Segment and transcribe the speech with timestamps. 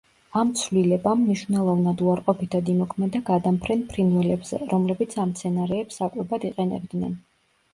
[0.41, 7.15] ამ ცვლილებამ მნიშვნელოვნად უარყოფითად იმოქმედა გადამფრენ ფრინველებზე, რომლებიც ამ მცენარეებს საკვებად იყენებდნენ.